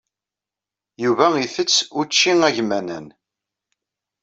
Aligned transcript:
Yuba 1.03 1.27
isett 1.43 1.75
učči 1.99 2.31
agmanan. 2.47 3.05